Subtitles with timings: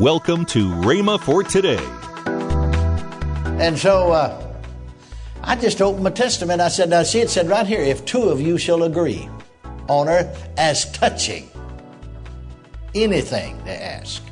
[0.00, 1.84] Welcome to Rhema for today.
[3.60, 4.54] And so uh,
[5.42, 6.60] I just opened my testament.
[6.60, 9.28] I said, now see, it said right here, if two of you shall agree
[9.88, 11.50] on earth as touching
[12.94, 14.22] anything they ask.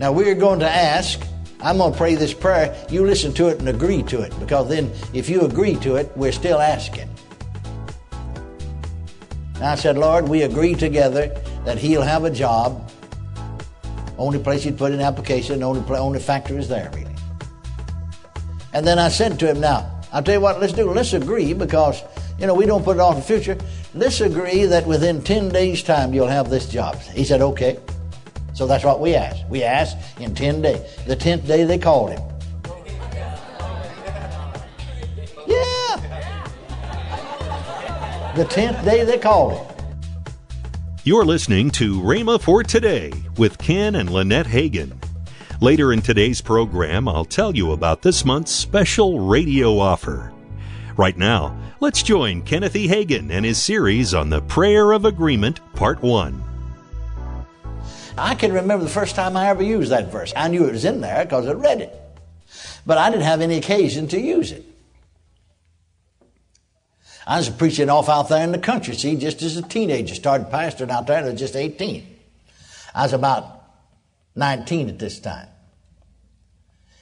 [0.00, 1.20] Now we're going to ask,
[1.60, 2.76] I'm going to pray this prayer.
[2.90, 6.10] You listen to it and agree to it because then if you agree to it,
[6.16, 7.08] we're still asking.
[9.60, 11.28] I said, Lord, we agree together
[11.64, 12.88] that he'll have a job.
[14.22, 17.16] Only place you'd put in application, only, only factor is there, really.
[18.72, 21.52] And then I said to him, now, I'll tell you what, let's do, let's agree
[21.54, 22.00] because,
[22.38, 23.58] you know, we don't put it off in the future.
[23.94, 27.00] Let's agree that within 10 days' time you'll have this job.
[27.00, 27.80] He said, okay.
[28.54, 29.44] So that's what we asked.
[29.48, 30.80] We asked in 10 days.
[31.04, 32.22] The 10th day they called him.
[35.48, 35.96] Yeah.
[38.36, 39.71] The 10th day they called it.
[41.04, 44.92] You're listening to Rhema for Today with Ken and Lynette Hagin.
[45.60, 50.32] Later in today's program, I'll tell you about this month's special radio offer.
[50.96, 52.86] Right now, let's join Kenneth E.
[52.86, 56.40] Hagin and his series on the Prayer of Agreement, Part 1.
[58.16, 60.32] I can remember the first time I ever used that verse.
[60.36, 62.00] I knew it was in there because I read it.
[62.86, 64.64] But I didn't have any occasion to use it.
[67.26, 70.14] I was preaching off out there in the country, see, just as a teenager.
[70.14, 72.06] Started pastoring out there, I was just 18.
[72.94, 73.62] I was about
[74.34, 75.48] 19 at this time.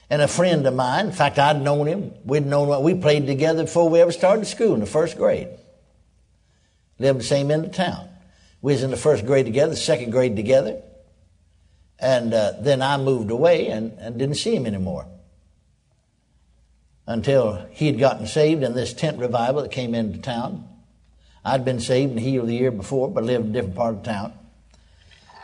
[0.09, 2.13] And a friend of mine, in fact, I'd known him.
[2.25, 5.47] We'd known we played together before we ever started school in the first grade.
[6.99, 8.09] Lived the same end of town.
[8.61, 10.81] We was in the first grade together, second grade together.
[11.97, 15.07] And uh, then I moved away and, and didn't see him anymore
[17.07, 20.67] until he had gotten saved in this tent revival that came into town.
[21.43, 24.03] I'd been saved and healed the year before, but lived in a different part of
[24.03, 24.33] town.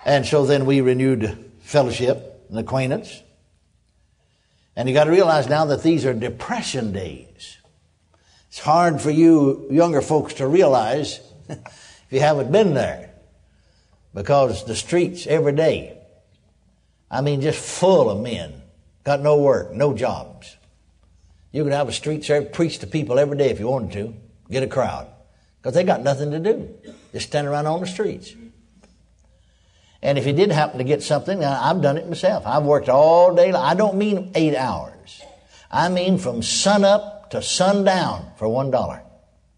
[0.06, 3.22] And so then we renewed fellowship and acquaintance.
[4.76, 7.58] And you got to realize now that these are depression days.
[8.50, 11.20] It's hard for you younger folks to realize
[11.50, 13.12] if you haven't been there
[14.14, 15.98] because the streets every day,
[17.10, 18.62] I mean, just full of men,
[19.04, 20.58] got no work, no jobs.
[21.58, 24.14] You could have a street service, preach to people every day if you wanted to,
[24.48, 25.08] get a crowd.
[25.60, 26.70] Because they got nothing to do.
[27.12, 28.36] Just stand around on the streets.
[30.04, 32.46] And if you did happen to get something, I've done it myself.
[32.46, 33.52] I've worked all day.
[33.54, 35.24] I don't mean eight hours.
[35.72, 39.02] I mean from sun up to sundown for one dollar.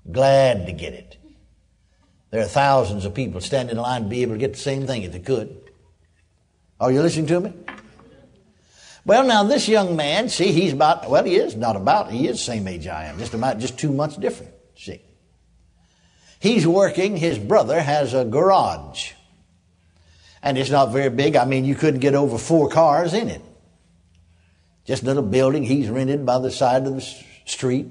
[0.10, 1.18] Glad to get it.
[2.32, 4.88] There are thousands of people standing in line to be able to get the same
[4.88, 5.70] thing if they could.
[6.80, 7.54] Are you listening to me?
[9.10, 12.38] Well, now this young man, see, he's about, well, he is not about, he is
[12.38, 15.02] the same age I am, just about, just two months different, see.
[16.40, 19.14] He's working, his brother has a garage.
[20.44, 21.36] And it's not very big.
[21.36, 23.42] I mean, you couldn't get over four cars in it.
[24.86, 27.02] Just a little building he's rented by the side of the
[27.48, 27.88] street.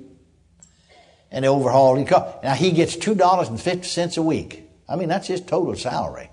[1.32, 2.38] And they overhaul his car.
[2.44, 4.70] Now he gets $2.50 a week.
[4.88, 6.30] I mean, that's his total salary.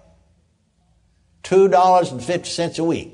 [1.44, 3.14] $2.50 a week.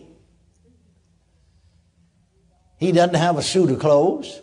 [2.81, 4.41] He doesn't have a suit of clothes.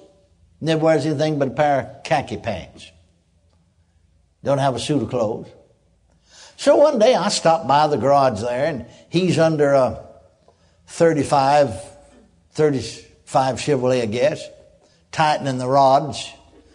[0.61, 2.93] Never wears anything but a pair of khaki pants.
[4.45, 5.49] Don't have a suit of clothes.
[6.57, 10.07] So one day I stopped by the garage there and he's under a
[10.87, 11.83] 35,
[12.53, 14.49] 35 Chevrolet, I guess,
[15.11, 16.33] tightening the rods.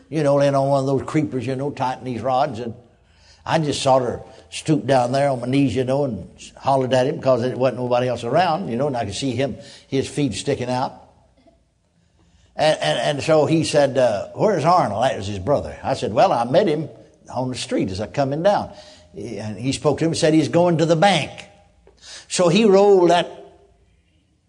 [0.09, 2.59] You know, laying on one of those creepers, you know, tightening these rods.
[2.59, 2.75] And
[3.45, 7.07] I just sort of stooped down there on my knees, you know, and hollered at
[7.07, 9.55] him because there wasn't nobody else around, you know, and I could see him,
[9.87, 11.02] his feet sticking out.
[12.55, 15.03] And, and, and so he said, uh, Where's Arnold?
[15.03, 15.77] That was his brother.
[15.83, 16.89] I said, Well, I met him
[17.33, 18.73] on the street as I coming down.
[19.15, 21.31] And he spoke to him and said he's going to the bank.
[22.27, 23.29] So he rolled that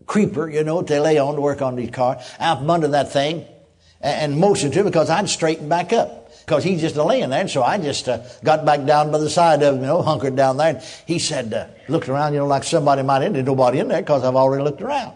[0.06, 3.12] creeper, you know, they lay on to work on the car, out from under that
[3.12, 3.46] thing
[4.00, 6.22] and, and motioned to him because I'd straighten back up.
[6.44, 7.40] Because he's just laying there.
[7.40, 10.02] And so I just uh, got back down by the side of him, you know,
[10.02, 10.74] hunkered down there.
[10.74, 13.32] And he said, uh, looked around, you know, like somebody might in.
[13.32, 15.14] There's nobody in there because I've already looked around.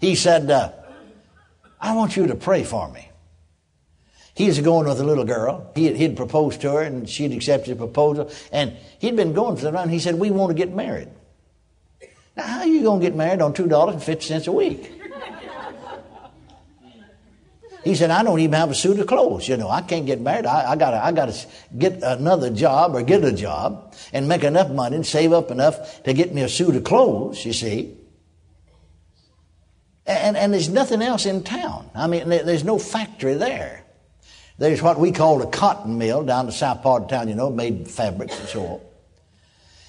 [0.00, 0.72] He said, uh,
[1.80, 3.10] I want you to pray for me.
[4.34, 5.70] He was going with a little girl.
[5.74, 8.30] He had, he'd proposed to her and she'd accepted the proposal.
[8.52, 9.88] And he'd been going for the run.
[9.88, 11.08] He said, We want to get married.
[12.36, 15.00] Now, how are you going to get married on $2.50 a week?
[17.82, 19.48] He said, I don't even have a suit of clothes.
[19.48, 20.44] You know, I can't get married.
[20.44, 21.34] I, I gotta, I gotta
[21.76, 26.02] get another job or get a job and make enough money and save up enough
[26.02, 27.96] to get me a suit of clothes, you see.
[30.10, 31.88] And, and there's nothing else in town.
[31.94, 33.84] I mean, there's no factory there.
[34.58, 37.48] There's what we call a cotton mill down the south part of town, you know,
[37.48, 38.80] made fabrics and so on.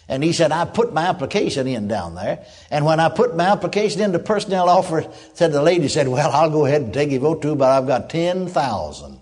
[0.08, 2.46] And he said, I put my application in down there.
[2.70, 6.30] And when I put my application in, the personnel officer said, the lady said, Well,
[6.32, 9.22] I'll go ahead and take your vote too, but I've got 10,000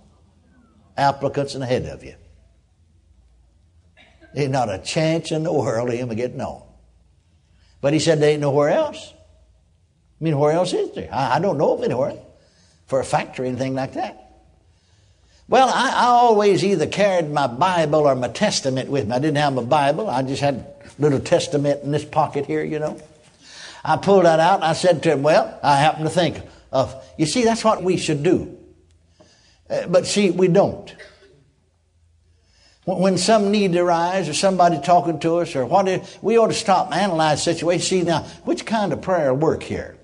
[0.97, 2.15] applicants ahead of you.
[4.33, 6.63] There's not a chance in the world of him getting on.
[7.81, 9.13] But he said, There ain't nowhere else.
[10.19, 11.09] I mean, where else is there?
[11.11, 12.17] I, I don't know of anywhere
[12.87, 14.29] for a factory or anything like that.
[15.47, 19.15] Well, I, I, always either carried my Bible or my Testament with me.
[19.15, 20.07] I didn't have my Bible.
[20.07, 23.01] I just had a little Testament in this pocket here, you know.
[23.83, 26.41] I pulled that out and I said to him, Well, I happen to think
[26.71, 28.57] of, you see, that's what we should do.
[29.69, 30.93] Uh, but see, we don't.
[32.85, 36.87] When some need arises or somebody talking to us or what, we ought to stop
[36.87, 37.81] and analyze the situation.
[37.81, 39.98] See now, which kind of prayer work here?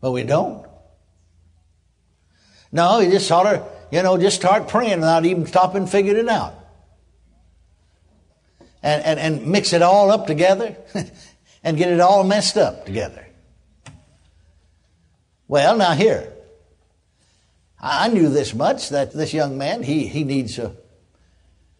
[0.00, 0.66] But we don't.
[2.70, 6.28] No, you just sort of, you know, just start praying without even stopping figuring it
[6.28, 6.54] out.
[8.82, 10.76] And, and, and mix it all up together
[11.64, 13.26] and get it all messed up together.
[15.48, 16.32] Well, now here,
[17.80, 20.76] I knew this much that this young man, he, he needs a,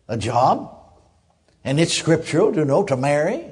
[0.09, 0.75] a job.
[1.63, 3.45] And it's scriptural to know to marry.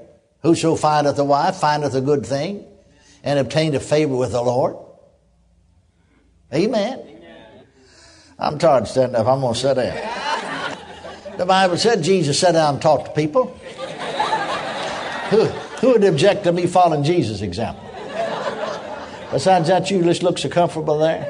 [0.43, 2.65] Whoso findeth a wife findeth a good thing
[3.27, 4.77] and obtained a favor with the Lord.
[6.55, 7.03] Amen.
[8.39, 9.27] I'm tired of standing up.
[9.27, 11.37] I'm going to sit down.
[11.37, 13.47] The Bible said Jesus sat down and talked to people.
[15.31, 17.83] Who, who would object to me following Jesus' example?
[19.33, 21.25] Besides that, you just look so comfortable there.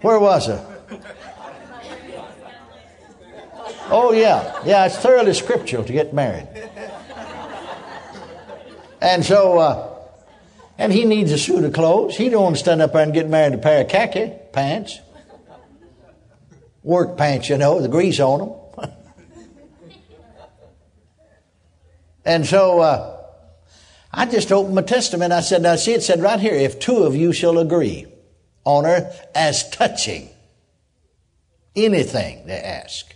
[0.00, 0.64] Where was it?
[3.90, 4.62] Oh, yeah.
[4.64, 6.46] Yeah, it's thoroughly scriptural to get married.
[9.00, 9.98] And so, uh,
[10.76, 12.16] and he needs a suit of clothes.
[12.16, 14.32] He don't want to stand up there and get married in a pair of khaki
[14.52, 15.00] pants.
[16.82, 18.38] Work pants, you know, the grease on
[18.78, 18.90] them.
[22.24, 23.20] and so uh,
[24.12, 25.32] I just opened my testament.
[25.32, 28.06] I said, now see, it said right here, if two of you shall agree
[28.64, 30.30] on earth as touching
[31.74, 33.14] anything they ask.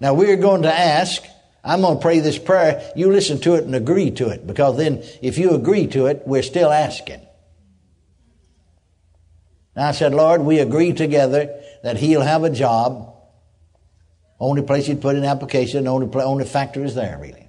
[0.00, 1.22] Now we're going to ask
[1.66, 2.92] I'm going to pray this prayer.
[2.94, 6.22] You listen to it and agree to it because then if you agree to it,
[6.24, 7.20] we're still asking.
[9.74, 13.12] And I said, Lord, we agree together that he'll have a job.
[14.38, 17.48] Only place he'd put in application, only, only factor is there, really.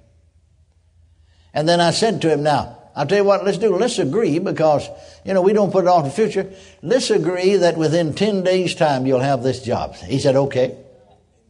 [1.54, 3.76] And then I said to him, now, I'll tell you what, let's do.
[3.76, 4.88] Let's agree because,
[5.24, 6.52] you know, we don't put it off in the future.
[6.82, 9.94] Let's agree that within 10 days' time you'll have this job.
[9.94, 10.76] He said, okay.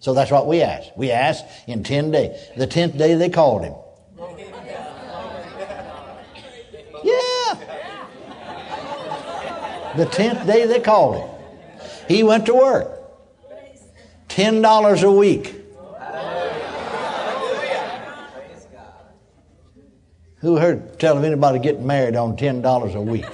[0.01, 0.93] So that's what we asked.
[0.97, 2.39] We asked in 10 days.
[2.57, 3.75] The 10th day they called him.
[7.03, 7.55] Yeah.
[9.97, 11.29] The 10th day they called him.
[12.07, 12.95] He went to work.
[14.29, 15.55] $10 a week.
[20.41, 23.27] Who heard tell of anybody getting married on $10 a week?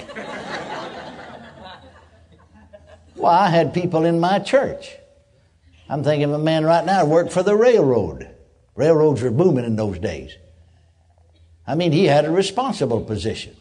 [3.16, 4.96] Well, I had people in my church
[5.88, 8.30] I'm thinking of a man right now who worked for the railroad.
[8.74, 10.34] Railroads were booming in those days.
[11.66, 13.56] I mean, he had a responsible position.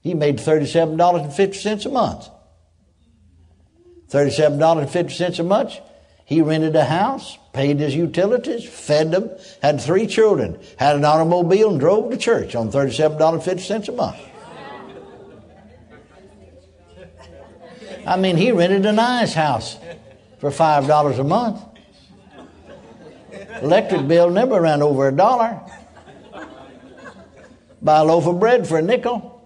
[0.00, 2.28] He made $37.50 a month.
[4.10, 5.80] $37.50 a month.
[6.24, 9.30] He rented a house, paid his utilities, fed them,
[9.62, 14.16] had three children, had an automobile, and drove to church on $37.50 a month.
[18.06, 19.76] I mean, he rented a nice house
[20.40, 21.60] for $5 a month.
[23.62, 25.60] Electric bill never ran over a dollar.
[27.82, 29.36] Buy a loaf of bread for a nickel.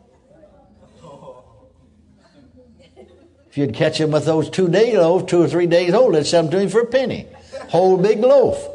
[3.49, 6.27] If you'd catch him with those two day loaves, two or three days old, they'd
[6.27, 7.27] sell them to him for a penny.
[7.69, 8.69] Whole big loaf.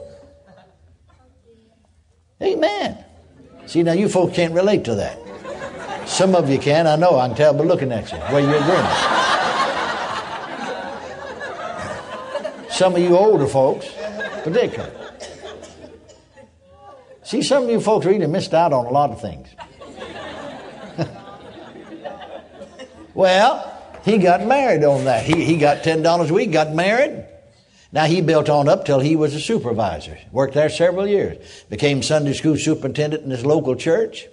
[2.41, 3.03] Amen.
[3.65, 5.19] See, now you folks can't relate to that.
[6.07, 8.63] Some of you can, I know, I can tell by looking at you, where you're
[8.63, 9.18] grinning.
[12.79, 13.93] Some of you older folks,
[14.41, 14.95] particularly.
[17.23, 19.49] See, some of you folks really missed out on a lot of things.
[23.13, 25.25] well, he got married on that.
[25.25, 27.25] He, he got $10 a week, got married.
[27.91, 30.17] Now he built on up till he was a supervisor.
[30.31, 31.65] Worked there several years.
[31.69, 34.25] Became Sunday school superintendent in his local church.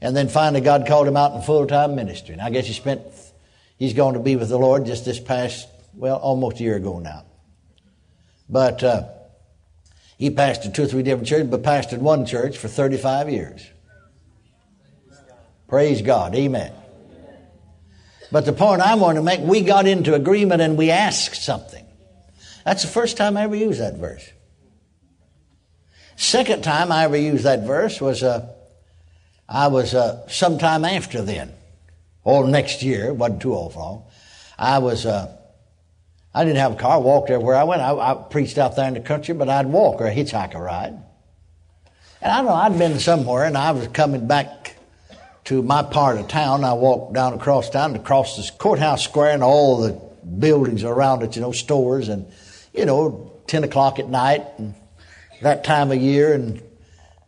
[0.00, 2.32] And then finally God called him out in full-time ministry.
[2.32, 3.02] And I guess he spent,
[3.78, 6.98] he's going to be with the Lord just this past well, almost a year ago
[6.98, 7.24] now.
[8.48, 9.08] But uh,
[10.18, 13.66] he pastored two or three different churches, but pastored one church for 35 years.
[15.68, 16.34] Praise God.
[16.34, 16.72] Amen.
[18.30, 21.84] But the point I want to make, we got into agreement and we asked something.
[22.64, 24.28] That's the first time I ever used that verse.
[26.16, 28.48] Second time I ever used that verse was uh,
[29.48, 31.52] I was uh, sometime after then,
[32.24, 34.10] or next year, wasn't too old for all.
[34.58, 35.35] I was uh,
[36.36, 37.80] I didn't have a car, I walked everywhere I went.
[37.80, 41.02] I, I preached out there in the country, but I'd walk or hitchhike a ride.
[42.20, 44.76] And I don't know, I'd been somewhere and I was coming back
[45.44, 46.62] to my part of town.
[46.62, 49.92] I walked down across town, across this courthouse square and all the
[50.26, 52.30] buildings around it, you know, stores and,
[52.74, 54.74] you know, 10 o'clock at night and
[55.40, 56.62] that time of year and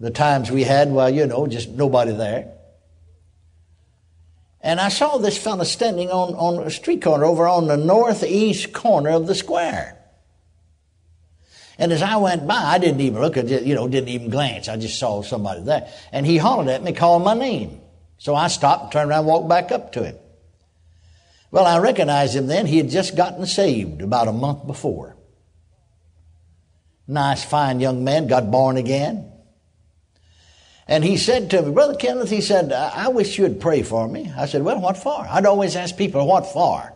[0.00, 2.52] the times we had, well, you know, just nobody there.
[4.60, 8.72] And I saw this fellow standing on, on a street corner over on the northeast
[8.72, 9.96] corner of the square.
[11.78, 14.68] And as I went by, I didn't even look, at you know, didn't even glance.
[14.68, 15.88] I just saw somebody there.
[16.10, 17.80] And he hollered at me, called my name.
[18.18, 20.16] So I stopped turned around walked back up to him.
[21.52, 22.66] Well, I recognized him then.
[22.66, 25.16] He had just gotten saved about a month before.
[27.06, 29.32] Nice, fine young man, got born again.
[30.88, 34.32] And he said to me, Brother Kenneth, he said, I wish you'd pray for me.
[34.34, 35.20] I said, Well, what for?
[35.28, 36.94] I'd always ask people, What for?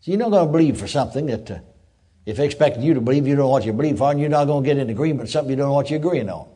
[0.00, 1.58] So you're not going to believe for something that uh,
[2.26, 4.44] if expected you to believe, you don't know what you believe for, and you're not
[4.44, 6.48] going to get in agreement with something you don't know what you're agreeing on.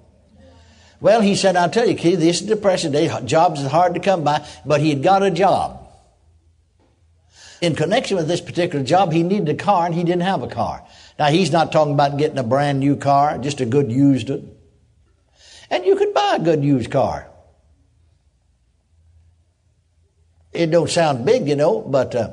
[1.01, 3.11] Well, he said, I'll tell you, Keith, this is present day.
[3.25, 5.87] Jobs is hard to come by, but he had got a job.
[7.61, 10.49] In connection with this particular job, he needed a car and he didn't have a
[10.49, 10.87] car.
[11.19, 14.58] Now, he's not talking about getting a brand new car, just a good used one.
[15.71, 17.29] And you could buy a good used car.
[20.53, 22.31] It don't sound big, you know, but uh,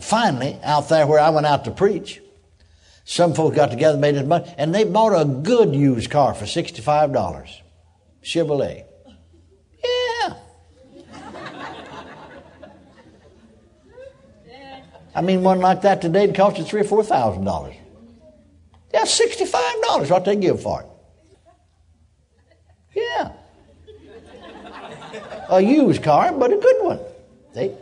[0.00, 2.20] finally, out there where I went out to preach,
[3.04, 6.44] some folks got together, made this money, and they bought a good used car for
[6.44, 7.60] $65.
[8.22, 8.84] Chevrolet.
[9.84, 10.34] Yeah.
[15.14, 17.74] I mean, one like that today would cost you three or four thousand dollars.
[18.94, 20.86] Yeah, sixty-five dollars what they give for it.
[25.52, 27.00] A used car, but a good one.
[27.52, 27.72] See?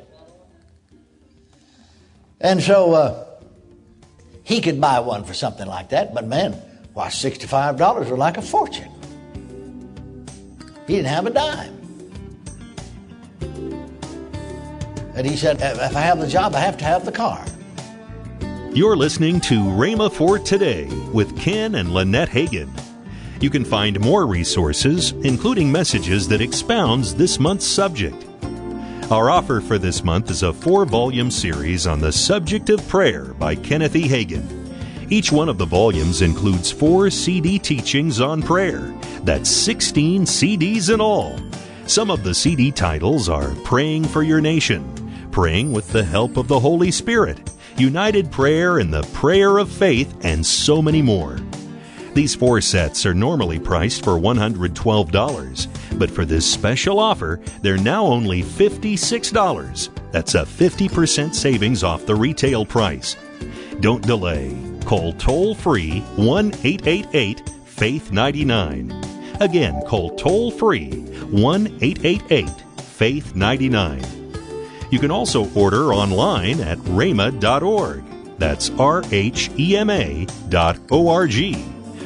[2.40, 3.26] And so uh,
[4.42, 6.54] he could buy one for something like that, but man,
[6.94, 8.90] why $65 was like a fortune.
[10.88, 11.76] He didn't have a dime.
[15.14, 17.44] And he said, if I have the job, I have to have the car.
[18.72, 22.79] You're listening to Rhema for Today with Ken and Lynette Hagin.
[23.40, 28.26] You can find more resources, including messages that expounds this month's subject.
[29.10, 33.54] Our offer for this month is a four-volume series on the subject of prayer by
[33.54, 34.06] Kenneth E.
[34.06, 34.46] Hagin.
[35.10, 38.94] Each one of the volumes includes four CD teachings on prayer.
[39.22, 41.40] That's 16 CDs in all.
[41.86, 44.84] Some of the CD titles are Praying for Your Nation,
[45.32, 50.14] Praying with the Help of the Holy Spirit, United Prayer and the Prayer of Faith,
[50.22, 51.38] and so many more.
[52.12, 58.04] These four sets are normally priced for $112, but for this special offer, they're now
[58.04, 60.10] only $56.
[60.10, 63.16] That's a 50% savings off the retail price.
[63.78, 64.56] Don't delay.
[64.84, 68.90] Call toll free 1 888 Faith 99.
[69.40, 70.90] Again, call toll free
[71.30, 72.50] 1 888
[72.80, 74.02] Faith 99.
[74.90, 78.04] You can also order online at rhema.org.
[78.38, 81.64] That's R H E M A dot O R G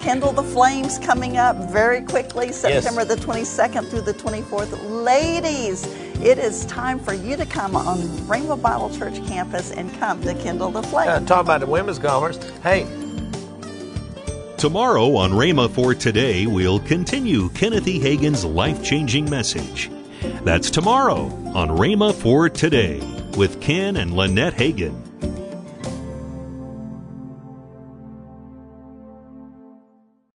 [0.00, 3.08] Kindle the Flames coming up very quickly, September yes.
[3.08, 5.04] the 22nd through the 24th.
[5.04, 5.84] Ladies,
[6.22, 10.32] it is time for you to come on Rhema Bible Church campus and come to
[10.34, 11.10] Kindle the Flames.
[11.10, 12.42] Uh, talk about the women's conference.
[12.62, 12.84] Hey.
[14.56, 18.00] Tomorrow on Rhema for Today, we'll continue Kenneth E.
[18.00, 19.90] Hagin's life changing message.
[20.44, 23.00] That's tomorrow on Rhema for Today
[23.36, 25.09] with Ken and Lynette Hagin.